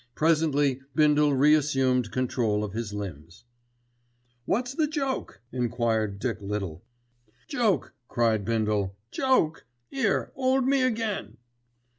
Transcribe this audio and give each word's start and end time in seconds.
Presently 0.15 0.81
Bindle 0.95 1.35
reassumed 1.35 2.09
control 2.11 2.63
of 2.63 2.73
his 2.73 2.91
limbs. 2.91 3.43
"What's 4.45 4.73
the 4.73 4.87
joke?" 4.87 5.41
enquired 5.51 6.17
Dick 6.17 6.41
Little. 6.41 6.83
"Joke!" 7.47 7.93
cried 8.07 8.43
Bindle. 8.43 8.95
"Joke! 9.11 9.67
'Ere 9.91 10.31
'old 10.35 10.65
me 10.65 10.81
again." 10.81 11.37